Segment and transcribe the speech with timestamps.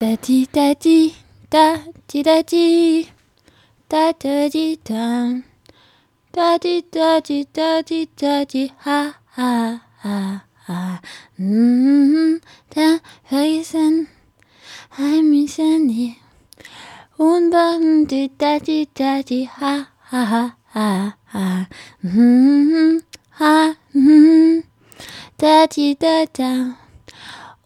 [0.00, 1.12] Da di da di
[1.50, 3.08] da di da di
[3.90, 5.42] da da di da
[6.30, 11.00] da di da di da di da di ha ha ha ha
[11.36, 12.38] mm
[12.70, 14.06] da vergessen
[14.96, 16.14] I'm missing you
[17.18, 17.50] und
[18.06, 20.44] di da di da di ha ha ha
[20.74, 21.66] ha ha
[23.38, 24.62] ha mm
[25.38, 26.87] da di da da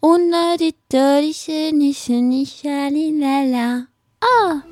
[0.05, 3.87] 오늘이 또리 스니 스니 샤리라라
[4.19, 4.63] 아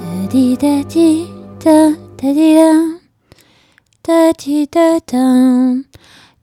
[0.00, 1.28] 다디다디
[1.62, 2.98] 다다디다
[4.02, 5.16] 다디다다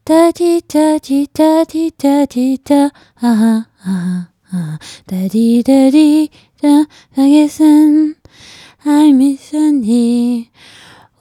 [0.06, 2.76] 다디다디 다디다디다
[3.16, 6.30] 아하 아하 다디다디
[6.62, 8.16] 다다게산
[8.84, 10.48] ，I miss 你。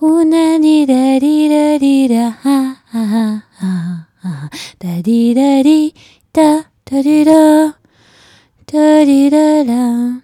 [0.01, 5.95] 呜啦滴哒滴哒滴哒哈哈哈哈哈，哒滴哒滴
[6.33, 7.33] 哒哒滴哒，
[8.65, 10.23] 哒滴哒啦，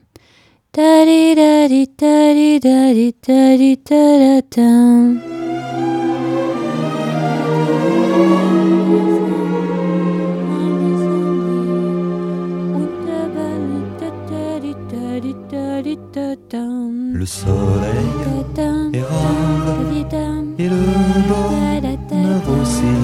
[0.73, 5.26] 哒滴哒滴哒滴哒滴哒滴哒哒哒。
[17.27, 18.07] Le soleil
[18.93, 19.75] est rare
[20.61, 20.83] et le
[21.29, 22.95] bonheur aussi.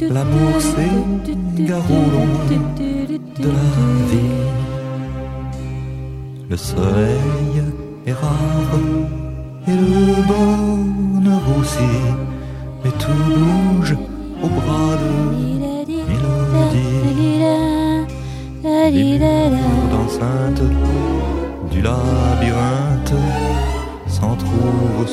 [0.00, 2.04] L'amour c'est garou
[3.38, 3.68] de la
[4.10, 4.40] vie.
[6.50, 7.62] Le soleil
[8.08, 8.80] est rare
[9.68, 9.94] et le
[10.26, 11.94] bonheur aussi.
[12.82, 13.94] Mais tout bouge
[14.42, 15.05] au bras de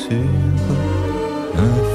[0.04, 0.16] sur
[1.56, 1.93] un.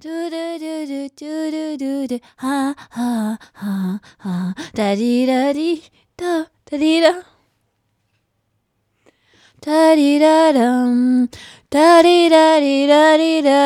[0.00, 3.36] Do do do do ha ha
[4.94, 5.52] di da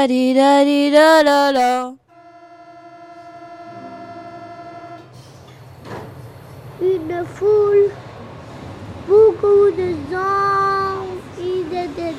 [0.06, 1.94] di da
[6.84, 7.92] Une foule,
[9.06, 12.14] beaucoup de gens, ils étaient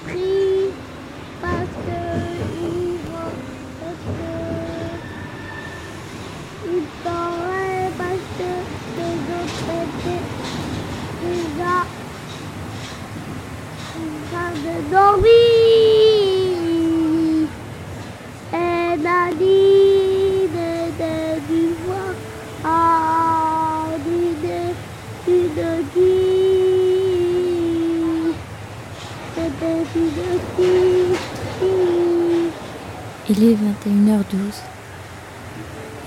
[33.87, 34.75] 21h12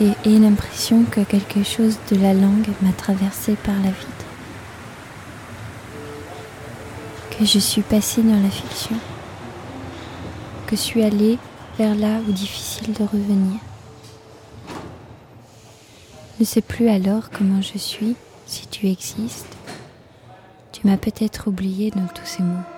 [0.01, 4.09] et j'ai l'impression que quelque chose de la langue m'a traversé par la vide.
[7.37, 8.97] Que je suis passée dans la fiction.
[10.67, 11.39] Que je suis allée
[11.79, 13.59] vers là où difficile de revenir.
[16.39, 18.15] Ne sais plus alors comment je suis,
[18.47, 19.57] si tu existes.
[20.71, 22.78] Tu m'as peut-être oublié dans tous ces mots.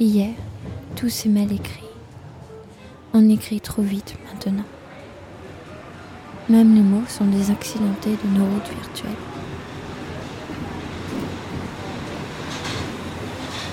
[0.00, 0.34] Hier,
[0.96, 1.84] tout s'est mal écrit.
[3.12, 4.64] On écrit trop vite maintenant.
[6.48, 9.12] Même les mots sont des accidentés de nos routes virtuelles.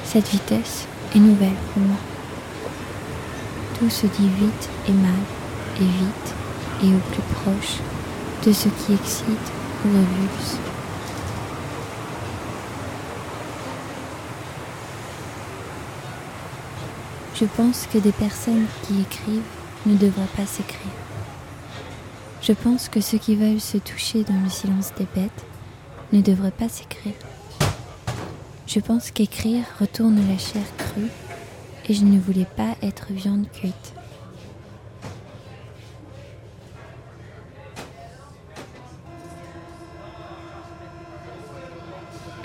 [0.03, 0.85] Cette vitesse
[1.15, 1.97] est nouvelle pour moi.
[3.79, 5.11] Tout se dit vite et mal,
[5.77, 6.35] et vite
[6.83, 7.79] et au plus proche
[8.45, 9.51] de ce qui excite
[9.83, 10.70] ou revulse.
[17.41, 19.41] Je pense que des personnes qui écrivent
[19.87, 20.91] ne devraient pas s'écrire.
[22.39, 25.43] Je pense que ceux qui veulent se toucher dans le silence des bêtes
[26.13, 27.15] ne devraient pas s'écrire.
[28.67, 31.09] Je pense qu'écrire retourne la chair crue
[31.89, 33.93] et je ne voulais pas être viande cuite.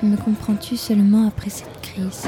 [0.02, 2.26] Me comprends-tu seulement après cette crise?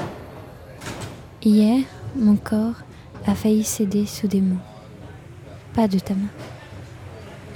[1.43, 1.85] Hier,
[2.17, 2.83] mon corps
[3.27, 4.57] a failli céder sous des mots.
[5.75, 6.31] Pas de ta main.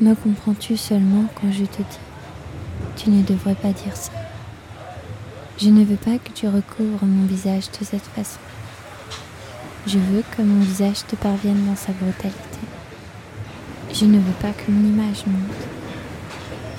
[0.00, 1.98] Me comprends-tu seulement quand je te dis
[2.96, 4.12] Tu ne devrais pas dire ça.
[5.58, 8.40] Je ne veux pas que tu recouvres mon visage de cette façon.
[9.86, 12.58] Je veux que mon visage te parvienne dans sa brutalité.
[13.92, 15.68] Je ne veux pas que mon image monte.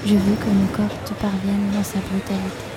[0.05, 2.72] Je veux que mon corps te parvienne dans sa brutalité.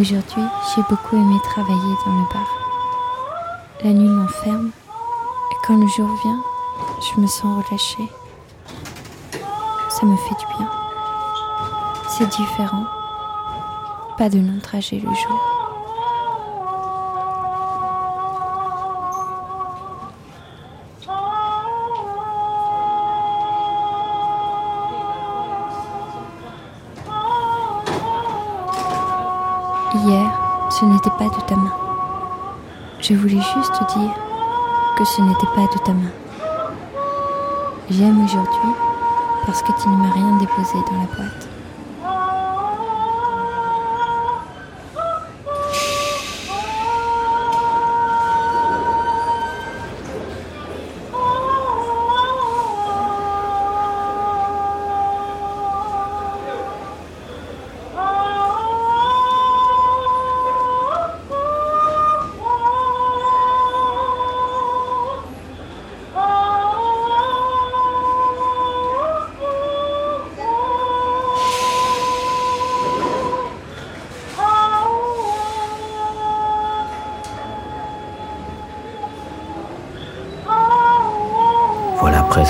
[0.00, 0.42] Aujourd'hui,
[0.74, 2.46] j'ai beaucoup aimé travailler dans le bar.
[3.84, 4.70] La nuit m'enferme
[5.50, 6.42] et quand le jour vient,
[7.02, 8.08] je me sens relâchée.
[9.90, 10.70] Ça me fait du bien.
[12.08, 12.84] C'est différent.
[14.16, 15.49] Pas de long trajet le jour.
[29.92, 30.30] Hier,
[30.70, 31.72] ce n'était pas de ta main.
[33.00, 34.14] Je voulais juste dire
[34.96, 36.12] que ce n'était pas de ta main.
[37.90, 38.70] J'aime aujourd'hui
[39.44, 41.49] parce que tu ne m'as rien déposé dans la boîte.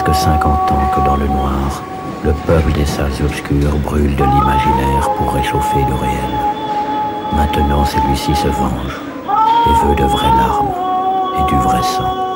[0.03, 1.83] Presque 50 ans que dans le noir,
[2.25, 6.33] le peuple des salles obscures brûle de l'imaginaire pour réchauffer le réel.
[7.35, 9.01] Maintenant, celui-ci se venge
[9.67, 10.75] et veut de vraies larmes
[11.39, 12.30] et du vrai sang.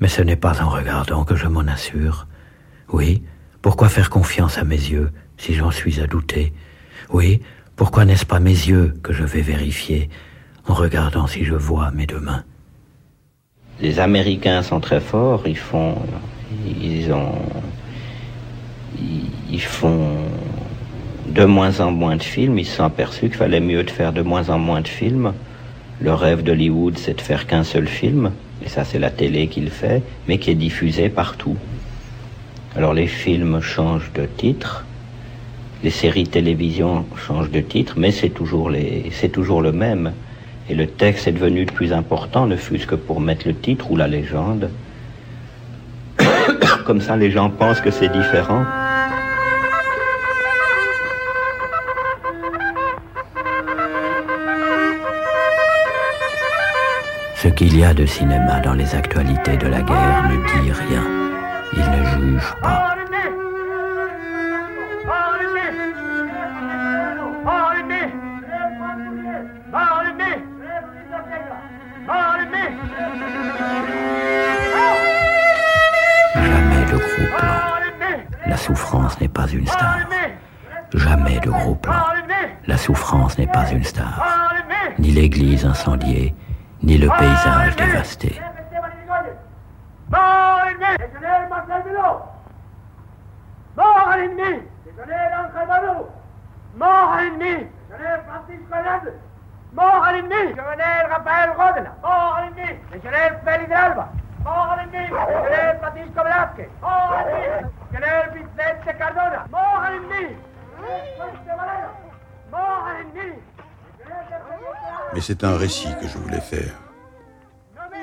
[0.00, 2.26] Mais ce n'est pas en regardant que je m'en assure.
[2.92, 3.22] Oui,
[3.62, 6.52] pourquoi faire confiance à mes yeux si j'en suis à douter?
[7.10, 7.42] Oui,
[7.76, 10.08] pourquoi n'est-ce pas mes yeux que je vais vérifier
[10.66, 12.44] en regardant si je vois mes deux mains?
[13.80, 15.96] Les Américains sont très forts, ils font...
[16.66, 17.38] Ils ont...
[19.50, 20.16] Ils font
[21.26, 24.12] de moins en moins de films, ils se sont aperçus qu'il fallait mieux de faire
[24.12, 25.34] de moins en moins de films.
[26.00, 28.30] Le rêve d'Hollywood, c'est de faire qu'un seul film
[28.64, 31.56] et ça c'est la télé qui le fait, mais qui est diffusée partout.
[32.76, 34.84] Alors les films changent de titre,
[35.82, 38.70] les séries télévision changent de titre, mais c'est toujours,
[39.32, 40.12] toujours le même.
[40.68, 43.90] Et le texte est devenu le plus important, ne fût-ce que pour mettre le titre
[43.90, 44.70] ou la légende.
[46.84, 48.64] Comme ça, les gens pensent que c'est différent.
[57.48, 61.02] Ce qu'il y a de cinéma dans les actualités de la guerre ne dit rien.
[61.72, 62.94] Il ne juge pas.
[76.34, 77.48] Jamais de gros plan.
[78.46, 79.96] La souffrance n'est pas une star.
[80.92, 81.94] Jamais de gros plan.
[82.66, 84.22] La souffrance n'est pas une star.
[84.98, 86.34] Ni l'église incendiée,
[86.82, 88.40] ni le paysage dévasté.
[115.18, 116.80] Mais c'est un récit que je voulais faire.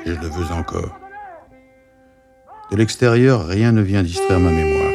[0.06, 1.00] Et je le veux encore.
[2.70, 4.92] De l'extérieur, rien ne vient distraire ma mémoire.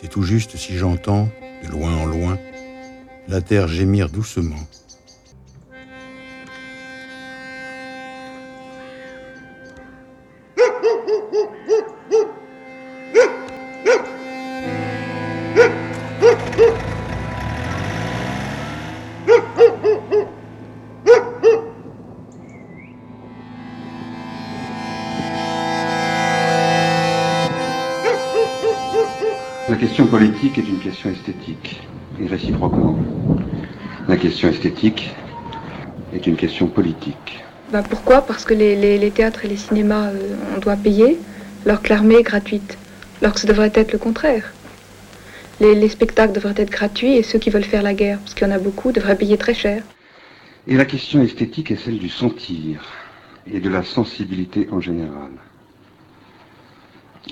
[0.00, 1.28] C'est tout juste si j'entends,
[1.62, 2.38] de loin en loin,
[3.28, 4.56] la terre gémir doucement.
[29.72, 31.80] La question politique est une question esthétique,
[32.20, 32.94] et réciproquement.
[34.06, 35.08] La question esthétique
[36.14, 37.40] est une question politique.
[37.72, 38.20] Bah pourquoi?
[38.20, 41.18] Parce que les, les- les théâtres et les cinémas, euh, on doit payer,
[41.64, 42.76] alors que l'armée est gratuite.
[43.22, 44.52] Alors que ça devrait être le contraire.
[45.58, 48.46] Les, les spectacles devraient être gratuits et ceux qui veulent faire la guerre, parce qu'il
[48.46, 49.82] y en a beaucoup, devraient payer très cher.
[50.66, 52.82] Et la question esthétique est celle du sentir
[53.50, 55.30] et de la sensibilité en général.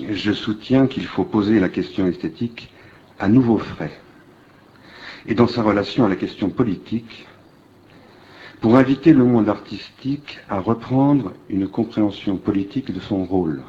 [0.09, 2.73] Je soutiens qu'il faut poser la question esthétique
[3.19, 3.99] à nouveau frais
[5.27, 7.27] et dans sa relation à la question politique
[8.61, 13.61] pour inviter le monde artistique à reprendre une compréhension politique de son rôle.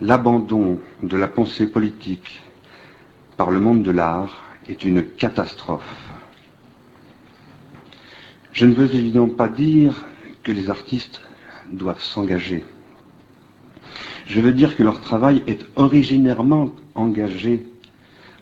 [0.00, 2.40] L'abandon de la pensée politique
[3.36, 5.94] par le monde de l'art est une catastrophe.
[8.52, 10.06] Je ne veux évidemment pas dire
[10.42, 11.20] que les artistes
[11.70, 12.64] doivent s'engager.
[14.30, 17.66] Je veux dire que leur travail est originairement engagé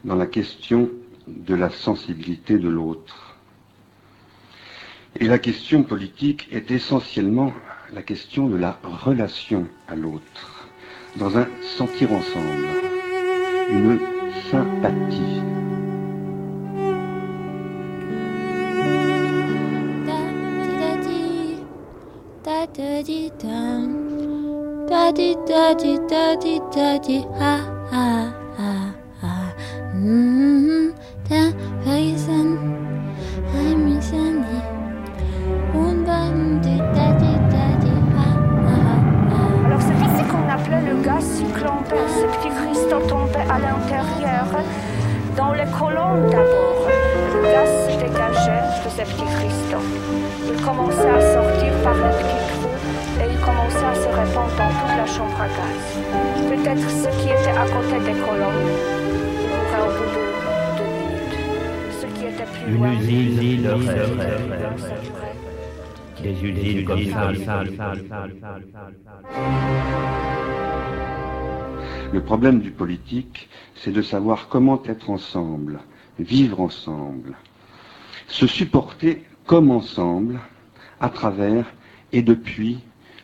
[0.05, 0.91] dans la question
[1.27, 3.39] de la sensibilité de l'autre.
[5.19, 7.55] Et la question politique est essentiellement
[7.95, 10.69] la question de la relation à l'autre,
[11.17, 11.47] dans un
[11.79, 12.67] sentir ensemble,
[13.71, 13.99] une
[14.51, 15.41] sympathie.
[24.99, 27.78] Da di da di da di ha ha ha
[56.69, 58.69] Peut-être ceux qui étaient à côté des colonnes.
[59.49, 60.21] Mourraient au bout de
[60.77, 61.39] deux minutes.
[61.99, 64.21] Ceux qui étaient plus Une usine de rêve.
[66.23, 67.33] Des usines comme ça.
[72.13, 75.81] Le problème du politique, c'est de savoir comment être ensemble,
[76.19, 77.35] vivre ensemble,
[78.27, 80.39] se supporter comme ensemble,
[81.01, 81.65] à travers
[82.13, 82.81] et depuis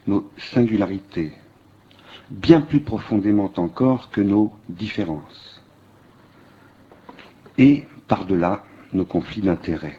[0.07, 1.33] nos singularités,
[2.35, 5.63] bien plus profondément encore que nos différences,
[7.59, 9.99] et par-delà nos conflits d'intérêts.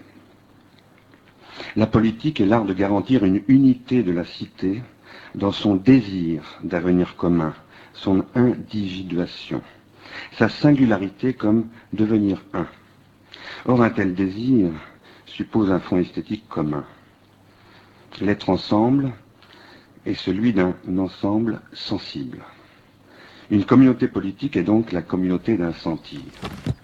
[1.78, 4.84] La politique est l'art de garantir une unité de la cité
[5.34, 7.54] dans son désir d'avenir commun,
[7.94, 9.62] son individuation,
[10.34, 12.68] sa singularité comme devenir un.
[13.66, 14.72] Or, un tel désir
[15.26, 16.84] suppose un fond esthétique commun.
[18.20, 19.14] L'être ensemble
[20.06, 22.40] est celui d'un ensemble sensible.
[23.52, 26.22] Une communauté politique est donc la communauté d'un sentir.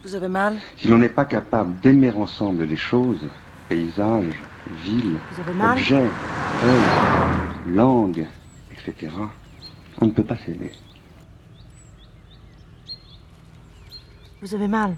[0.04, 3.28] Vous avez mal Si l'on n'est pas capable d'aimer ensemble les choses,
[3.68, 4.40] paysages,
[4.84, 5.18] villes,
[5.62, 6.10] objets,
[6.64, 8.28] œuvres, langues,
[8.72, 9.12] etc.,
[10.00, 10.72] on ne peut pas s'aimer.
[14.42, 14.96] Vous avez mal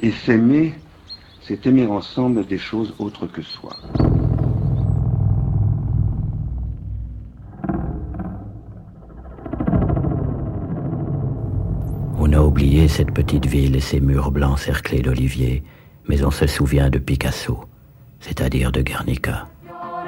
[0.00, 0.74] Et s'aimer,
[1.42, 3.76] c'est aimer ensemble des choses autres que soi.
[12.18, 15.64] On a oublié cette petite ville et ses murs blancs cerclés d'oliviers,
[16.08, 17.64] mais on se souvient de Picasso,
[18.20, 19.48] c'est-à-dire de Guernica.
[19.74, 19.98] On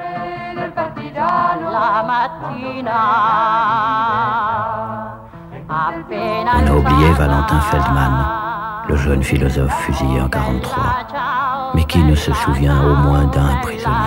[6.67, 8.25] a oublié Valentin Feldman,
[8.87, 14.04] le jeune philosophe fusillé en 43, mais qui ne se souvient au moins d'un prisonnier,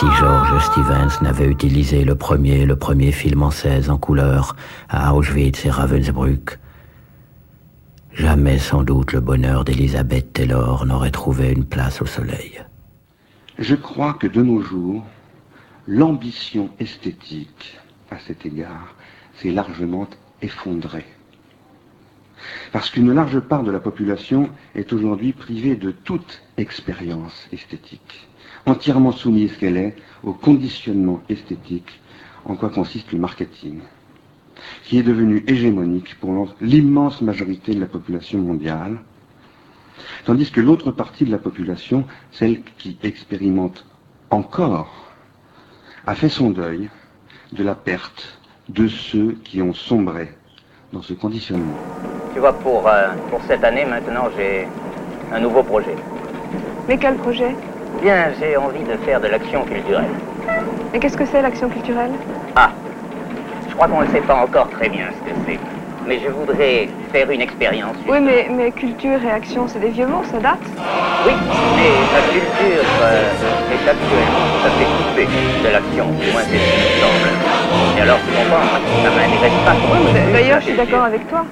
[0.00, 4.54] si George Stevens n'avait utilisé le premier, le premier film en 16 en couleur
[4.90, 6.58] à Auschwitz et Ravensbrück,
[8.12, 12.62] jamais sans doute le bonheur d'Elizabeth Taylor n'aurait trouvé une place au soleil.
[13.58, 15.02] Je crois que de nos jours,
[15.86, 17.78] l'ambition esthétique,
[18.10, 18.96] à cet égard,
[19.40, 20.08] s'est largement
[20.42, 21.06] effondrée.
[22.70, 28.25] Parce qu'une large part de la population est aujourd'hui privée de toute expérience esthétique
[28.66, 32.00] entièrement soumise qu'elle est au conditionnement esthétique
[32.44, 33.80] en quoi consiste le marketing,
[34.84, 38.98] qui est devenu hégémonique pour l'immense majorité de la population mondiale,
[40.24, 43.84] tandis que l'autre partie de la population, celle qui expérimente
[44.30, 45.12] encore,
[46.06, 46.88] a fait son deuil
[47.52, 50.32] de la perte de ceux qui ont sombré
[50.92, 51.76] dans ce conditionnement.
[52.32, 54.68] Tu vois, pour, euh, pour cette année maintenant, j'ai
[55.32, 55.96] un nouveau projet.
[56.88, 57.56] Mais quel projet?
[58.02, 60.10] Bien, j'ai envie de faire de l'action culturelle.
[60.94, 62.10] Et qu'est-ce que c'est l'action culturelle?
[62.54, 62.70] Ah,
[63.68, 65.58] je crois qu'on ne sait pas encore très bien ce que c'est.
[66.06, 67.96] Mais je voudrais faire une expérience.
[68.08, 70.60] Oui, mais, mais culture et action, c'est des vieux mots, ça date?
[71.26, 71.32] Oui,
[71.74, 75.28] mais la culture euh, est actuellement tout à fait coupée
[75.66, 76.06] de l'action.
[76.20, 77.98] Du moins, c'est ce qui me semble.
[77.98, 78.66] Et alors, tu comprends,
[79.02, 79.74] ça m'intéresse pas.
[79.92, 81.44] Oui, D'ailleurs, je suis d'accord avec toi.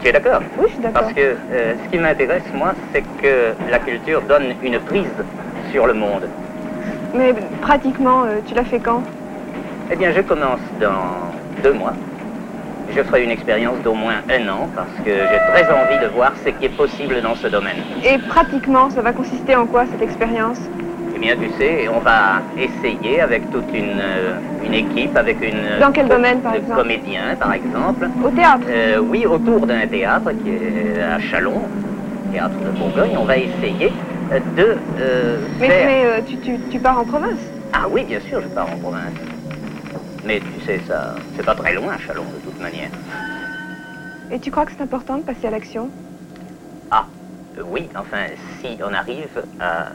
[0.00, 1.02] Tu es d'accord Oui, je suis d'accord.
[1.02, 5.12] Parce que euh, ce qui m'intéresse, moi, c'est que la culture donne une prise
[5.70, 6.28] sur le monde.
[7.12, 9.02] Mais pratiquement, euh, tu l'as fait quand?
[9.90, 11.96] Eh bien, je commence dans deux mois.
[12.88, 16.36] Je ferai une expérience d'au moins un an parce que j'ai très envie de voir
[16.38, 17.76] ce qui est possible dans ce domaine.
[18.04, 20.70] Et pratiquement, ça va consister en quoi cette expérience?
[21.20, 25.78] Bien, tu sais, on va essayer avec toute une, euh, une équipe, avec une...
[25.78, 28.08] Dans quel domaine, par exemple Comédiens, par exemple.
[28.24, 31.68] Au théâtre euh, Oui, autour d'un théâtre qui est à Chalon,
[32.32, 33.16] théâtre de Bourgogne.
[33.18, 33.92] On va essayer
[34.56, 35.86] de euh, mais, faire...
[35.86, 39.14] Mais tu, tu, tu pars en province Ah oui, bien sûr, je pars en province.
[40.24, 42.90] Mais tu sais, ça, c'est pas très loin, Chalon, de toute manière.
[44.32, 45.90] Et tu crois que c'est important de passer à l'action?
[46.90, 47.06] Ah,
[47.62, 48.26] oui, enfin,
[48.60, 49.92] si on arrive à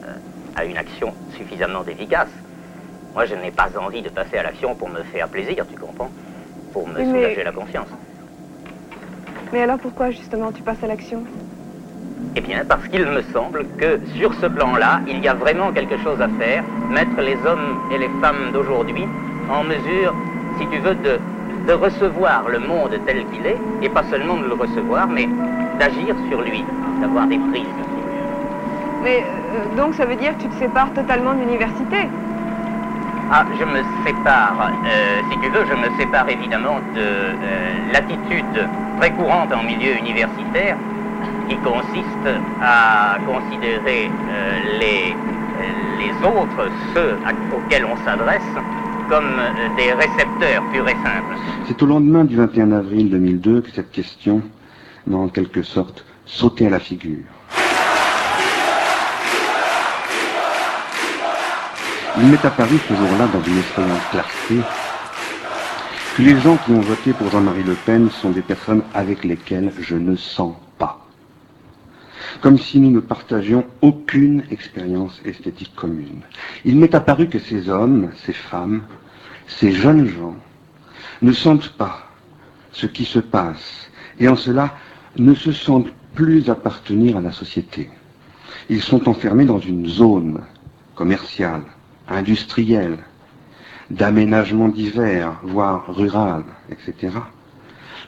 [0.55, 2.29] à une action suffisamment efficace.
[3.13, 6.09] Moi, je n'ai pas envie de passer à l'action pour me faire plaisir, tu comprends
[6.73, 7.87] Pour me soulager la conscience.
[9.53, 11.23] Mais alors pourquoi justement tu passes à l'action?
[12.35, 15.97] Eh bien, parce qu'il me semble que sur ce plan-là, il y a vraiment quelque
[15.99, 19.05] chose à faire, mettre les hommes et les femmes d'aujourd'hui
[19.49, 20.13] en mesure,
[20.59, 21.19] si tu veux, de,
[21.67, 25.27] de recevoir le monde tel qu'il est, et pas seulement de le recevoir, mais
[25.79, 26.63] d'agir sur lui,
[26.99, 27.94] d'avoir des prises.
[29.05, 32.09] Mais euh, donc ça veut dire que tu te sépares totalement de l'université?
[33.29, 38.67] Ah, je me sépare, euh, si tu veux, je me sépare évidemment de euh, l'attitude
[38.99, 40.75] très courante en milieu universitaire
[41.47, 42.27] qui consiste
[42.63, 44.09] à considérer
[44.79, 45.15] les,
[45.99, 47.13] les autres, ceux
[47.55, 48.41] auxquels on s'adresse,
[49.07, 49.39] comme
[49.77, 51.35] des récepteurs purs et simples.
[51.67, 54.41] C'est au lendemain du 21 avril 2002 que cette question
[55.05, 57.34] m'a en quelque sorte sauté à la figure.
[62.17, 64.59] Il m'est apparu ce jour-là dans une expérience clarté
[66.15, 69.73] que les gens qui ont voté pour Jean-Marie Le Pen sont des personnes avec lesquelles
[69.81, 71.05] je ne sens pas.
[72.39, 76.21] Comme si nous ne partagions aucune expérience esthétique commune.
[76.63, 78.83] Il m'est apparu que ces hommes, ces femmes,
[79.47, 80.35] ces jeunes gens
[81.21, 82.07] ne sentent pas
[82.71, 83.89] ce qui se passe
[84.21, 84.73] et en cela
[85.17, 87.89] ne se sentent plus appartenir à la société.
[88.69, 90.41] Ils sont enfermés dans une zone
[90.95, 91.63] commerciale,
[92.07, 92.97] industrielle,
[93.89, 97.13] d'aménagement divers, voire rural, etc.,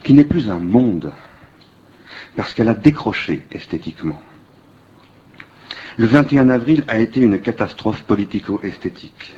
[0.04, 1.12] qui n'est plus un monde,
[2.36, 4.22] parce qu'elle a décroché esthétiquement.
[5.98, 9.36] Le 21 avril a été une catastrophe politico-esthétique.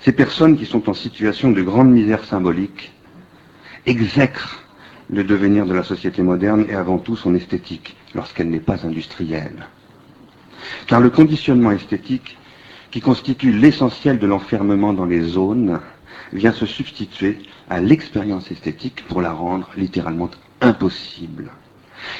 [0.00, 2.92] Ces personnes qui sont en situation de grande misère symbolique
[3.86, 4.60] exècrent
[5.08, 9.66] le devenir de la société moderne et avant tout son esthétique, lorsqu'elle n'est pas industrielle.
[10.86, 12.36] Car le conditionnement esthétique
[12.90, 15.80] qui constitue l'essentiel de l'enfermement dans les zones,
[16.32, 21.50] vient se substituer à l'expérience esthétique pour la rendre littéralement impossible.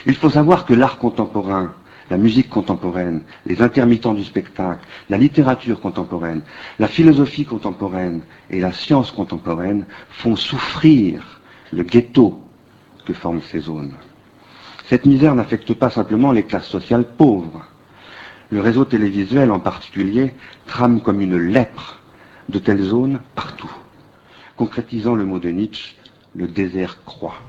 [0.06, 1.74] Il faut savoir que l'art contemporain,
[2.10, 6.42] la musique contemporaine, les intermittents du spectacle, la littérature contemporaine,
[6.78, 11.40] la philosophie contemporaine et la science contemporaine font souffrir
[11.72, 12.40] le ghetto
[13.04, 13.94] que forment ces zones.
[14.88, 17.69] Cette misère n'affecte pas simplement les classes sociales pauvres,
[18.50, 20.32] le réseau télévisuel en particulier
[20.66, 22.00] trame comme une lèpre
[22.48, 23.70] de telles zones partout,
[24.56, 25.94] concrétisant le mot de Nietzsche,
[26.34, 27.40] le désert croît.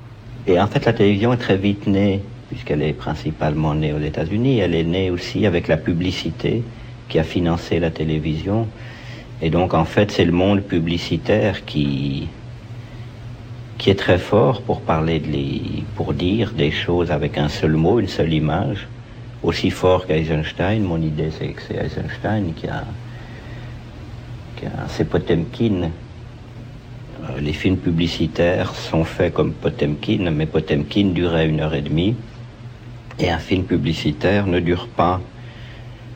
[0.48, 4.60] Et en fait, la télévision est très vite née, puisqu'elle est principalement née aux États-Unis.
[4.60, 6.64] Elle est née aussi avec la publicité
[7.10, 8.68] qui a financé la télévision.
[9.42, 12.28] Et donc, en fait, c'est le monde publicitaire qui,
[13.78, 15.62] qui est très fort pour parler de les,
[15.96, 18.88] pour dire des choses avec un seul mot, une seule image,
[19.44, 20.84] aussi fort qu'Eisenstein.
[20.84, 22.84] Mon idée, c'est que c'est Eisenstein qui a,
[24.58, 25.92] qui a c'est Potemkin
[27.24, 32.16] euh, les films publicitaires sont faits comme Potemkin, mais Potemkin durait une heure et demie.
[33.20, 35.22] Et un film publicitaire ne dure pas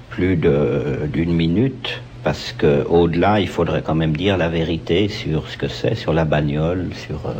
[0.10, 5.58] plus d'une minute, parce quau delà il faudrait quand même dire la vérité sur ce
[5.58, 7.34] que c'est, sur la bagnole, sur, euh,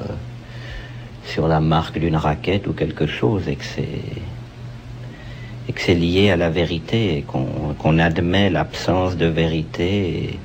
[1.26, 3.88] sur la marque d'une raquette ou quelque chose, et que c'est
[5.96, 10.40] lié à la vérité, et qu'on admet l'absence de vérité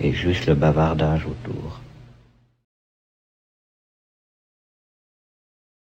[0.00, 1.67] et, et juste le bavardage autour.